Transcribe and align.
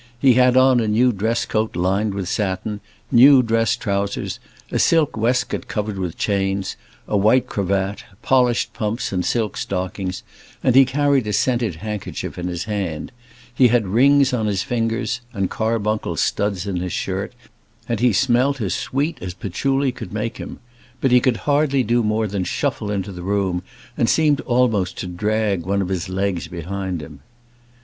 He 0.17 0.33
had 0.33 0.57
on 0.57 0.79
a 0.79 0.87
new 0.87 1.11
dress 1.11 1.45
coat 1.45 1.75
lined 1.75 2.15
with 2.15 2.27
satin, 2.27 2.79
new 3.11 3.43
dress 3.43 3.75
trousers, 3.75 4.39
a 4.71 4.79
silk 4.79 5.15
waistcoat 5.15 5.67
covered 5.67 5.99
with 5.99 6.17
chains, 6.17 6.75
a 7.07 7.15
white 7.15 7.45
cravat, 7.45 8.03
polished 8.23 8.73
pumps, 8.73 9.11
and 9.11 9.23
silk 9.23 9.55
stockings, 9.57 10.23
and 10.63 10.73
he 10.73 10.85
carried 10.85 11.27
a 11.27 11.33
scented 11.33 11.75
handkerchief 11.75 12.39
in 12.39 12.47
his 12.47 12.63
hand; 12.63 13.11
he 13.53 13.67
had 13.67 13.85
rings 13.85 14.33
on 14.33 14.47
his 14.47 14.63
fingers, 14.63 15.21
and 15.33 15.51
carbuncle 15.51 16.15
studs 16.15 16.65
in 16.65 16.77
his 16.77 16.93
shirt, 16.93 17.33
and 17.87 17.99
he 17.99 18.11
smelt 18.11 18.59
as 18.59 18.73
sweet 18.73 19.19
as 19.21 19.35
patchouli 19.35 19.91
could 19.91 20.11
make 20.11 20.37
him. 20.37 20.57
But 20.99 21.11
he 21.11 21.19
could 21.19 21.37
hardly 21.45 21.83
do 21.83 22.01
more 22.01 22.25
than 22.25 22.43
shuffle 22.43 22.89
into 22.89 23.11
the 23.11 23.21
room, 23.21 23.61
and 23.95 24.09
seemed 24.09 24.41
almost 24.47 24.97
to 24.97 25.05
drag 25.05 25.63
one 25.67 25.79
of 25.79 25.89
his 25.89 26.09
legs 26.09 26.47
behind 26.47 27.01
him. 27.03 27.19